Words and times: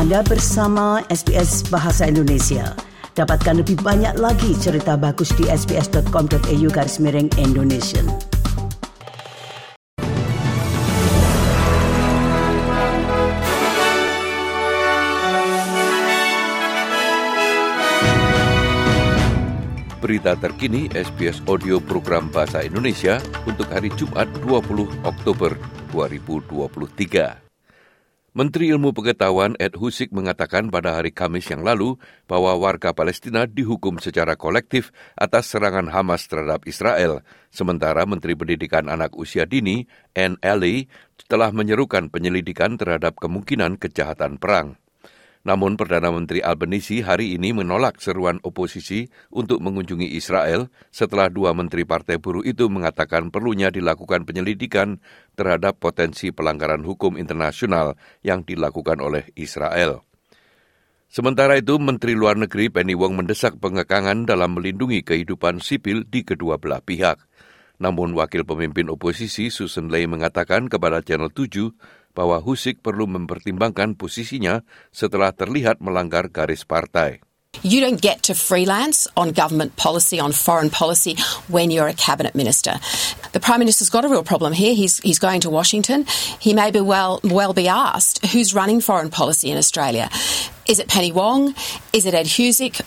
Anda 0.00 0.24
bersama 0.24 1.04
SBS 1.12 1.60
Bahasa 1.68 2.08
Indonesia. 2.08 2.72
Dapatkan 3.12 3.60
lebih 3.60 3.84
banyak 3.84 4.16
lagi 4.16 4.56
cerita 4.56 4.96
bagus 4.96 5.28
di 5.36 5.44
sbs.com.au 5.44 6.68
garis 6.72 6.96
miring 7.04 7.28
Indonesia. 7.36 8.00
Berita 20.00 20.32
terkini 20.40 20.88
SBS 20.96 21.44
Audio 21.44 21.76
Program 21.76 22.32
Bahasa 22.32 22.64
Indonesia 22.64 23.20
untuk 23.44 23.68
hari 23.68 23.92
Jumat 24.00 24.32
20 24.48 25.04
Oktober 25.04 25.60
2023. 25.92 27.49
Menteri 28.30 28.70
Ilmu 28.70 28.94
Pengetahuan 28.94 29.58
Ed 29.58 29.74
Husik 29.74 30.14
mengatakan 30.14 30.70
pada 30.70 30.94
hari 30.94 31.10
Kamis 31.10 31.50
yang 31.50 31.66
lalu 31.66 31.98
bahwa 32.30 32.54
warga 32.62 32.94
Palestina 32.94 33.42
dihukum 33.42 33.98
secara 33.98 34.38
kolektif 34.38 34.94
atas 35.18 35.50
serangan 35.50 35.90
Hamas 35.90 36.30
terhadap 36.30 36.62
Israel, 36.62 37.26
sementara 37.50 38.06
Menteri 38.06 38.38
Pendidikan 38.38 38.86
Anak 38.86 39.18
Usia 39.18 39.50
Dini, 39.50 39.90
Anne 40.14 40.38
Alley, 40.46 40.86
telah 41.26 41.50
menyerukan 41.50 42.06
penyelidikan 42.06 42.78
terhadap 42.78 43.18
kemungkinan 43.18 43.82
kejahatan 43.82 44.38
perang. 44.38 44.79
Namun 45.40 45.80
Perdana 45.80 46.12
Menteri 46.12 46.44
Albanese 46.44 47.00
hari 47.00 47.32
ini 47.32 47.56
menolak 47.56 47.96
seruan 48.04 48.36
oposisi 48.44 49.08
untuk 49.32 49.64
mengunjungi 49.64 50.12
Israel 50.12 50.68
setelah 50.92 51.32
dua 51.32 51.56
menteri 51.56 51.88
partai 51.88 52.20
buruh 52.20 52.44
itu 52.44 52.68
mengatakan 52.68 53.32
perlunya 53.32 53.72
dilakukan 53.72 54.28
penyelidikan 54.28 55.00
terhadap 55.40 55.80
potensi 55.80 56.28
pelanggaran 56.28 56.84
hukum 56.84 57.16
internasional 57.16 57.96
yang 58.20 58.44
dilakukan 58.44 59.00
oleh 59.00 59.32
Israel. 59.32 60.04
Sementara 61.10 61.58
itu, 61.58 61.74
Menteri 61.82 62.14
Luar 62.14 62.38
Negeri 62.38 62.70
Penny 62.70 62.94
Wong 62.94 63.18
mendesak 63.18 63.58
pengekangan 63.58 64.30
dalam 64.30 64.54
melindungi 64.54 65.02
kehidupan 65.02 65.58
sipil 65.58 66.06
di 66.06 66.22
kedua 66.22 66.54
belah 66.54 66.78
pihak. 66.78 67.18
Namun 67.80 68.12
wakil 68.12 68.44
pemimpin 68.44 68.86
oposisi 68.92 69.48
Susan 69.48 69.88
Ley 69.88 70.04
mengatakan 70.04 70.68
kepada 70.68 71.00
Channel 71.00 71.32
7 71.32 71.72
bahwa 72.12 72.42
Husik 72.42 72.82
perlu 72.84 73.06
mempertimbangkan 73.06 73.94
posisinya 73.94 74.66
setelah 74.90 75.30
terlihat 75.34 75.78
melanggar 75.78 76.28
garis 76.28 76.66
partai. 76.66 77.22
You 77.66 77.82
don't 77.82 78.00
get 78.00 78.30
to 78.30 78.34
freelance 78.38 79.10
on 79.18 79.34
government 79.34 79.74
policy, 79.74 80.22
on 80.22 80.30
foreign 80.30 80.70
policy, 80.70 81.18
when 81.50 81.74
you're 81.74 81.90
a 81.90 81.98
cabinet 81.98 82.38
minister. 82.38 82.78
The 83.34 83.42
Prime 83.42 83.58
Minister's 83.58 83.90
got 83.90 84.06
a 84.06 84.08
real 84.08 84.22
problem 84.22 84.54
here. 84.54 84.72
He's, 84.72 85.02
he's 85.02 85.18
going 85.18 85.42
to 85.42 85.50
Washington. 85.50 86.06
He 86.38 86.54
may 86.54 86.70
be 86.70 86.80
well, 86.80 87.18
well 87.26 87.52
be 87.52 87.66
asked 87.66 88.24
who's 88.30 88.54
running 88.54 88.80
foreign 88.80 89.10
policy 89.10 89.50
in 89.50 89.58
Australia. 89.58 90.08
Is 90.66 90.78
it 90.78 90.86
Penny 90.86 91.10
Wong? 91.10 91.54
Is 91.92 92.06
it 92.06 92.14
Ed 92.14 92.30
Husick? 92.30 92.80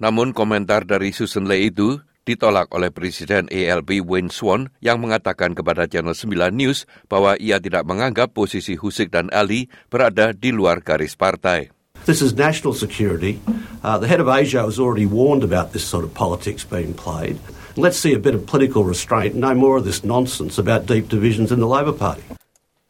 Namun 0.00 0.32
komentar 0.32 0.88
dari 0.88 1.12
Susan 1.12 1.44
Ley 1.44 1.68
itu 1.68 2.00
ditolak 2.30 2.70
oleh 2.70 2.94
Presiden 2.94 3.50
ALB 3.50 4.06
Wayne 4.06 4.30
Swan 4.30 4.70
yang 4.78 5.02
mengatakan 5.02 5.58
kepada 5.58 5.90
Channel 5.90 6.14
9 6.14 6.54
News 6.54 6.86
bahwa 7.10 7.34
ia 7.42 7.58
tidak 7.58 7.82
menganggap 7.82 8.30
posisi 8.30 8.78
Husik 8.78 9.10
dan 9.10 9.26
Ali 9.34 9.66
berada 9.90 10.30
di 10.30 10.54
luar 10.54 10.78
garis 10.86 11.18
partai. 11.18 11.74
This 12.06 12.22
is 12.22 12.32
national 12.32 12.72
security. 12.72 13.42
Uh, 13.84 14.00
the 14.00 14.08
head 14.08 14.22
of 14.22 14.30
Asia 14.30 14.64
has 14.64 14.80
already 14.80 15.04
warned 15.04 15.44
about 15.44 15.76
this 15.76 15.84
sort 15.84 16.06
of 16.06 16.14
politics 16.16 16.64
being 16.64 16.96
played. 16.96 17.36
Let's 17.76 18.00
see 18.00 18.16
a 18.16 18.22
bit 18.22 18.32
of 18.32 18.48
political 18.48 18.86
restraint, 18.86 19.36
no 19.36 19.52
more 19.52 19.76
of 19.76 19.84
this 19.84 20.00
nonsense 20.00 20.56
about 20.56 20.88
deep 20.88 21.12
divisions 21.12 21.52
in 21.52 21.60
the 21.60 21.68
Labor 21.68 21.92
Party. 21.92 22.24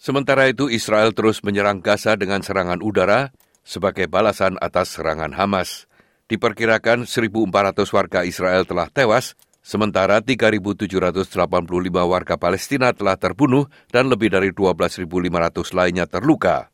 Sementara 0.01 0.49
itu, 0.49 0.71
Israel 0.73 1.13
terus 1.13 1.45
menyerang 1.45 1.85
Gaza 1.85 2.17
dengan 2.17 2.41
serangan 2.41 2.81
udara 2.81 3.35
sebagai 3.67 4.09
balasan 4.09 4.57
atas 4.63 4.97
serangan 4.97 5.37
Hamas. 5.37 5.90
Diperkirakan 6.31 7.11
1.400 7.11 7.91
warga 7.91 8.23
Israel 8.23 8.63
telah 8.63 8.87
tewas, 8.87 9.35
sementara 9.67 10.23
3.785 10.23 11.27
warga 11.91 12.39
Palestina 12.39 12.95
telah 12.95 13.19
terbunuh 13.19 13.67
dan 13.91 14.07
lebih 14.07 14.31
dari 14.31 14.55
12.500 14.55 15.11
lainnya 15.75 16.07
terluka. 16.07 16.71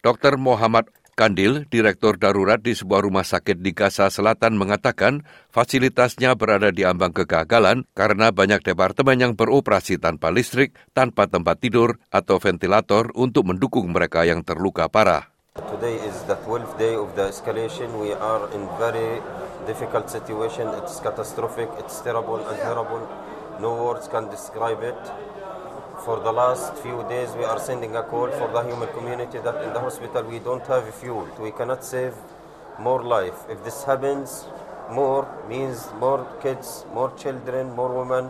Dr. 0.00 0.40
Muhammad 0.40 0.88
Kandil, 1.14 1.68
Direktur 1.68 2.16
Darurat 2.16 2.58
di 2.58 2.72
sebuah 2.72 3.04
rumah 3.04 3.28
sakit 3.28 3.60
di 3.60 3.76
Gaza 3.76 4.08
Selatan 4.08 4.56
mengatakan 4.56 5.22
fasilitasnya 5.52 6.32
berada 6.34 6.72
di 6.72 6.82
ambang 6.82 7.12
kegagalan 7.12 7.84
karena 7.92 8.32
banyak 8.32 8.64
departemen 8.64 9.20
yang 9.20 9.32
beroperasi 9.36 10.00
tanpa 10.00 10.32
listrik, 10.32 10.74
tanpa 10.96 11.28
tempat 11.28 11.60
tidur, 11.60 12.02
atau 12.08 12.40
ventilator 12.40 13.12
untuk 13.14 13.46
mendukung 13.52 13.92
mereka 13.94 14.26
yang 14.26 14.42
terluka 14.42 14.90
parah. 14.90 15.33
Today 15.74 15.94
is 15.94 16.22
the 16.24 16.34
12th 16.34 16.78
day 16.78 16.94
of 16.96 17.14
the 17.14 17.22
escalation. 17.22 18.00
We 18.00 18.12
are 18.12 18.50
in 18.52 18.66
very 18.76 19.22
difficult 19.66 20.10
situation. 20.10 20.66
It's 20.78 20.98
catastrophic. 20.98 21.68
It's 21.78 22.00
terrible 22.00 22.44
and 22.48 22.56
terrible. 22.58 23.08
No 23.60 23.84
words 23.84 24.08
can 24.08 24.28
describe 24.30 24.82
it. 24.82 24.98
For 26.04 26.18
the 26.18 26.32
last 26.32 26.74
few 26.78 27.06
days, 27.08 27.30
we 27.38 27.44
are 27.44 27.60
sending 27.60 27.94
a 27.94 28.02
call 28.02 28.30
for 28.32 28.50
the 28.52 28.62
human 28.64 28.88
community 28.88 29.38
that 29.38 29.62
in 29.62 29.72
the 29.72 29.78
hospital 29.78 30.24
we 30.24 30.40
don't 30.40 30.66
have 30.66 30.92
fuel. 30.92 31.28
We 31.38 31.52
cannot 31.52 31.84
save 31.84 32.14
more 32.80 33.04
life. 33.04 33.46
If 33.48 33.62
this 33.62 33.84
happens, 33.84 34.46
more 34.90 35.28
means 35.48 35.88
more 36.00 36.26
kids, 36.42 36.84
more 36.92 37.14
children, 37.16 37.70
more 37.76 37.92
women 38.02 38.28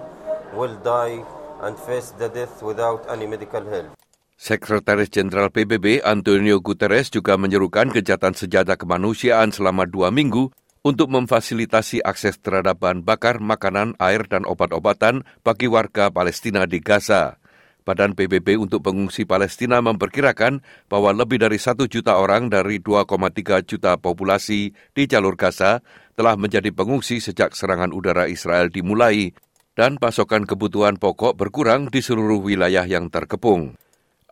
will 0.52 0.76
die 0.76 1.24
and 1.62 1.78
face 1.78 2.10
the 2.10 2.28
death 2.28 2.62
without 2.62 3.08
any 3.08 3.26
medical 3.26 3.64
help. 3.64 4.03
Sekretaris 4.34 5.14
Jenderal 5.14 5.46
PBB 5.54 6.02
Antonio 6.02 6.58
Guterres 6.58 7.06
juga 7.06 7.38
menyerukan 7.38 7.94
kejahatan 7.94 8.34
senjata 8.34 8.74
kemanusiaan 8.74 9.54
selama 9.54 9.86
dua 9.86 10.10
minggu 10.10 10.50
untuk 10.82 11.06
memfasilitasi 11.14 12.02
akses 12.02 12.42
terhadap 12.42 12.82
bahan 12.82 13.06
bakar, 13.06 13.38
makanan, 13.38 13.94
air, 14.02 14.26
dan 14.26 14.42
obat-obatan 14.42 15.22
bagi 15.46 15.70
warga 15.70 16.10
Palestina 16.10 16.66
di 16.66 16.82
Gaza. 16.82 17.38
Badan 17.86 18.18
PBB 18.18 18.58
untuk 18.58 18.82
pengungsi 18.82 19.22
Palestina 19.22 19.78
memperkirakan 19.78 20.66
bahwa 20.90 21.14
lebih 21.14 21.38
dari 21.38 21.60
satu 21.60 21.86
juta 21.86 22.18
orang 22.18 22.50
dari 22.50 22.82
2,3 22.82 23.62
juta 23.62 23.94
populasi 24.00 24.74
di 24.96 25.02
jalur 25.06 25.38
Gaza 25.38 25.78
telah 26.18 26.34
menjadi 26.34 26.74
pengungsi 26.74 27.22
sejak 27.22 27.54
serangan 27.54 27.94
udara 27.94 28.26
Israel 28.26 28.66
dimulai 28.66 29.30
dan 29.78 30.00
pasokan 30.00 30.42
kebutuhan 30.42 30.98
pokok 30.98 31.38
berkurang 31.38 31.86
di 31.86 32.02
seluruh 32.02 32.42
wilayah 32.42 32.88
yang 32.88 33.12
terkepung. 33.12 33.78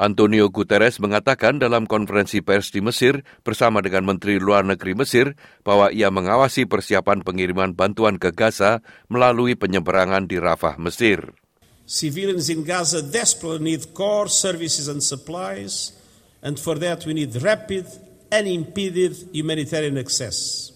Antonio 0.01 0.49
Guterres 0.49 0.99
mengatakan 1.05 1.61
dalam 1.61 1.85
konferensi 1.85 2.41
pers 2.41 2.73
di 2.73 2.81
Mesir 2.81 3.29
bersama 3.45 3.85
dengan 3.85 4.09
Menteri 4.09 4.41
Luar 4.41 4.65
Negeri 4.65 4.97
Mesir 4.97 5.37
bahwa 5.63 5.93
ia 5.93 6.09
mengawasi 6.09 6.65
persiapan 6.65 7.21
pengiriman 7.21 7.77
bantuan 7.77 8.17
ke 8.17 8.33
Gaza 8.33 8.81
melalui 9.13 9.53
penyeberangan 9.53 10.25
di 10.25 10.41
Rafah, 10.41 10.81
Mesir. 10.81 11.37
Civilians 11.85 12.49
in 12.49 12.65
Gaza 12.65 13.05
desperately 13.05 13.77
need 13.77 13.93
core 13.93 14.33
services 14.33 14.89
and 14.89 15.05
supplies, 15.05 15.93
and 16.41 16.57
for 16.57 16.81
that 16.81 17.05
we 17.05 17.13
need 17.13 17.37
rapid, 17.45 17.85
unimpeded 18.33 19.13
humanitarian 19.37 20.01
access. 20.01 20.73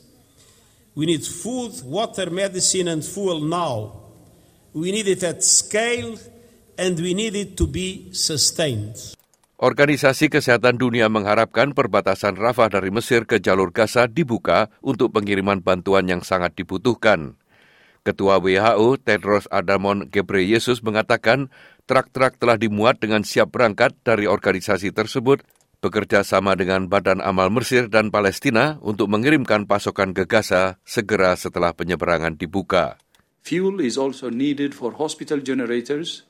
We 0.93 1.09
need 1.09 1.25
food, 1.25 1.73
water, 1.85 2.29
medicine, 2.29 2.89
and 2.89 3.05
fuel 3.05 3.41
now. 3.41 3.97
We 4.77 4.93
need 4.93 5.09
it 5.09 5.25
at 5.25 5.41
scale 5.41 6.21
and 6.77 7.01
we 7.01 7.13
need 7.13 7.37
it 7.37 7.57
to 7.57 7.69
be 7.69 8.09
sustained. 8.13 9.17
Organisasi 9.57 10.29
Kesehatan 10.29 10.77
Dunia 10.77 11.09
mengharapkan 11.09 11.73
perbatasan 11.73 12.37
Rafah 12.37 12.69
dari 12.69 12.93
Mesir 12.93 13.25
ke 13.25 13.41
jalur 13.41 13.73
Gaza 13.73 14.05
dibuka 14.05 14.69
untuk 14.85 15.17
pengiriman 15.17 15.65
bantuan 15.65 16.05
yang 16.05 16.21
sangat 16.21 16.53
dibutuhkan. 16.61 17.41
Ketua 18.05 18.39
WHO 18.39 19.01
Tedros 19.01 19.49
Adhanom 19.49 20.07
Ghebreyesus 20.13 20.85
mengatakan 20.85 21.49
truk-truk 21.89 22.37
telah 22.37 22.61
dimuat 22.61 23.01
dengan 23.01 23.25
siap 23.25 23.51
berangkat 23.51 23.97
dari 24.05 24.29
organisasi 24.29 24.93
tersebut 24.93 25.43
bekerja 25.81 26.21
sama 26.21 26.53
dengan 26.53 26.87
Badan 26.87 27.25
Amal 27.25 27.49
Mesir 27.49 27.89
dan 27.89 28.13
Palestina 28.13 28.77
untuk 28.85 29.09
mengirimkan 29.09 29.65
pasokan 29.65 30.13
ke 30.13 30.29
Gaza 30.29 30.79
segera 30.85 31.33
setelah 31.35 31.73
penyeberangan 31.73 32.37
dibuka. 32.37 33.01
Fuel 33.47 33.79
is 33.79 33.95
also 33.95 34.27
needed 34.27 34.75
for 34.75 34.99
hospital 34.99 35.39
generators, 35.39 36.27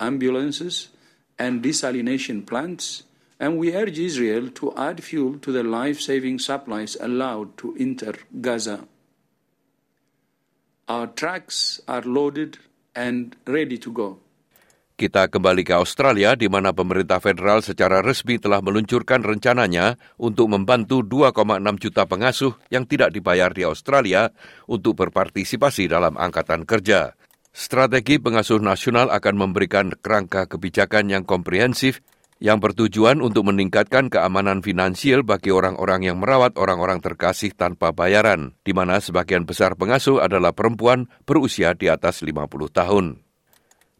ambulances, 0.00 0.94
and 1.38 1.62
desalination 1.62 2.46
plants, 2.46 3.04
and 3.40 3.58
we 3.58 3.74
urge 3.74 3.98
Israel 3.98 4.50
to 4.54 4.72
add 4.78 5.02
fuel 5.02 5.38
to 5.42 5.50
the 5.50 5.66
life 5.66 5.98
saving 5.98 6.38
supplies 6.38 6.96
allowed 7.00 7.58
to 7.58 7.74
enter 7.78 8.14
Gaza. 8.40 8.86
Our 10.86 11.08
trucks 11.16 11.80
are 11.88 12.04
loaded 12.04 12.60
and 12.94 13.34
ready 13.48 13.80
to 13.80 13.90
go. 13.90 14.20
Kita 14.94 15.26
kembali 15.26 15.66
ke 15.66 15.74
Australia 15.74 16.38
di 16.38 16.46
mana 16.46 16.70
pemerintah 16.70 17.18
federal 17.18 17.66
secara 17.66 17.98
resmi 17.98 18.38
telah 18.38 18.62
meluncurkan 18.62 19.26
rencananya 19.26 19.98
untuk 20.22 20.46
membantu 20.54 21.02
2,6 21.02 21.34
juta 21.82 22.06
pengasuh 22.06 22.54
yang 22.70 22.86
tidak 22.86 23.10
dibayar 23.10 23.50
di 23.50 23.66
Australia 23.66 24.30
untuk 24.70 24.94
berpartisipasi 24.94 25.90
dalam 25.90 26.14
angkatan 26.14 26.62
kerja. 26.62 27.10
Strategi 27.54 28.18
pengasuh 28.18 28.58
nasional 28.58 29.14
akan 29.14 29.38
memberikan 29.38 29.94
kerangka 29.94 30.50
kebijakan 30.50 31.06
yang 31.06 31.22
komprehensif 31.22 32.02
yang 32.42 32.58
bertujuan 32.58 33.22
untuk 33.22 33.46
meningkatkan 33.46 34.10
keamanan 34.10 34.58
finansial 34.58 35.22
bagi 35.22 35.54
orang-orang 35.54 36.02
yang 36.02 36.18
merawat 36.18 36.58
orang-orang 36.58 36.98
terkasih 36.98 37.54
tanpa 37.54 37.94
bayaran, 37.94 38.58
di 38.66 38.74
mana 38.74 38.98
sebagian 38.98 39.46
besar 39.46 39.78
pengasuh 39.78 40.18
adalah 40.18 40.50
perempuan 40.50 41.06
berusia 41.22 41.78
di 41.78 41.86
atas 41.86 42.26
50 42.26 42.42
tahun. 42.74 43.22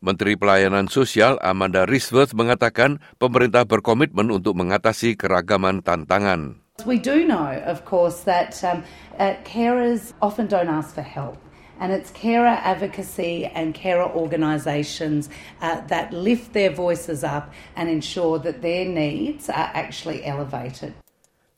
Menteri 0.02 0.34
Pelayanan 0.34 0.90
Sosial 0.90 1.38
Amanda 1.38 1.86
Risworth 1.86 2.34
mengatakan 2.34 2.98
pemerintah 3.22 3.62
berkomitmen 3.70 4.34
untuk 4.34 4.58
mengatasi 4.58 5.14
keragaman 5.14 5.78
tantangan. 5.78 6.58
We 6.82 6.98
do 6.98 7.22
know, 7.22 7.54
of 7.62 7.86
course, 7.86 8.26
that 8.26 8.58
um, 8.66 8.82
uh, 9.22 9.38
carers 9.46 10.10
often 10.18 10.50
don't 10.50 10.66
ask 10.66 10.90
for 10.90 11.06
help. 11.06 11.38
And 11.82 11.90
it's 11.90 12.14
carer 12.14 12.58
advocacy 12.62 13.50
and 13.50 13.74
carer 13.74 14.06
organisations 14.06 15.26
uh, 15.58 15.82
that 15.90 16.14
lift 16.14 16.54
their 16.54 16.70
voices 16.70 17.26
up 17.26 17.50
and 17.74 17.90
ensure 17.90 18.38
that 18.42 18.62
their 18.62 18.86
needs 18.86 19.50
are 19.50 19.70
actually 19.74 20.22
elevated. 20.22 20.94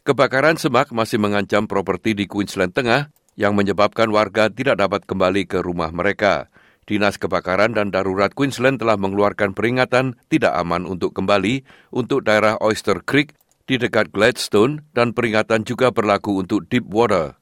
Kebakaran 0.07 0.55
semak 0.55 0.95
masih 0.95 1.19
mengancam 1.19 1.67
properti 1.67 2.15
di 2.15 2.31
Queensland 2.31 2.73
Tengah 2.73 3.11
yang 3.35 3.59
menyebabkan 3.59 4.09
warga 4.09 4.49
tidak 4.49 4.79
dapat 4.79 5.05
kembali 5.05 5.45
ke 5.51 5.61
rumah 5.61 5.91
mereka. 5.91 6.49
Dinas 6.87 7.19
Kebakaran 7.19 7.75
dan 7.75 7.91
Darurat 7.91 8.31
Queensland 8.31 8.79
telah 8.79 8.95
mengeluarkan 8.95 9.59
peringatan 9.59 10.15
tidak 10.31 10.55
aman 10.55 10.87
untuk 10.87 11.19
kembali 11.19 11.67
untuk 11.91 12.23
daerah 12.23 12.55
Oyster 12.63 13.03
Creek 13.03 13.35
di 13.67 13.77
dekat 13.77 14.15
Gladstone 14.15 14.87
dan 14.95 15.11
peringatan 15.11 15.67
juga 15.67 15.91
berlaku 15.91 16.39
untuk 16.39 16.71
Deepwater. 16.71 17.35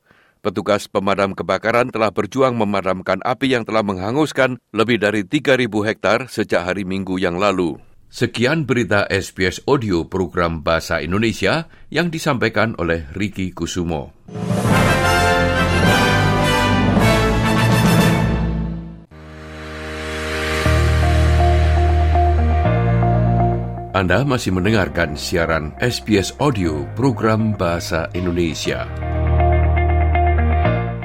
Petugas 0.44 0.92
pemadam 0.92 1.32
kebakaran 1.32 1.88
telah 1.88 2.12
berjuang 2.12 2.52
memadamkan 2.52 3.16
api 3.24 3.56
yang 3.56 3.64
telah 3.64 3.80
menghanguskan 3.80 4.60
lebih 4.76 5.00
dari 5.00 5.24
3.000 5.24 5.72
hektar 5.88 6.28
sejak 6.28 6.68
hari 6.68 6.84
Minggu 6.84 7.16
yang 7.16 7.40
lalu. 7.40 7.80
Sekian 8.12 8.68
berita 8.68 9.08
SBS 9.08 9.64
Audio 9.64 10.04
program 10.04 10.60
Bahasa 10.60 11.00
Indonesia 11.00 11.64
yang 11.88 12.12
disampaikan 12.12 12.76
oleh 12.76 13.08
Ricky 13.16 13.56
Kusumo. 13.56 14.12
Anda 23.96 24.28
masih 24.28 24.52
mendengarkan 24.52 25.16
siaran 25.16 25.72
SBS 25.80 26.36
Audio 26.36 26.84
program 26.92 27.56
Bahasa 27.56 28.12
Indonesia. 28.12 29.13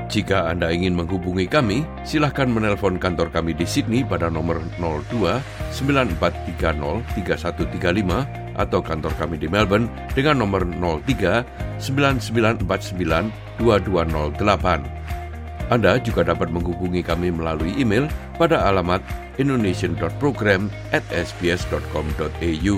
Jika 0.09 0.49
Anda 0.49 0.73
ingin 0.73 0.97
menghubungi 0.97 1.45
kami, 1.45 1.85
silahkan 2.01 2.49
menelpon 2.49 2.97
kantor 2.97 3.29
kami 3.29 3.53
di 3.53 3.61
Sydney 3.61 4.01
pada 4.01 4.25
nomor 4.25 4.57
02 4.81 5.37
9430 5.69 7.05
3135 7.13 8.57
atau 8.57 8.81
kantor 8.81 9.13
kami 9.21 9.37
di 9.37 9.45
Melbourne 9.45 9.85
dengan 10.17 10.41
nomor 10.41 10.65
03 10.65 11.45
9949 11.77 13.61
2208. 13.61 15.69
Anda 15.69 16.01
juga 16.01 16.25
dapat 16.25 16.49
menghubungi 16.49 17.05
kami 17.05 17.29
melalui 17.29 17.77
email 17.77 18.09
pada 18.41 18.65
alamat 18.65 19.05
indonesian.program 19.37 20.73
at 20.89 21.05
sbs.com.au. 21.13 22.77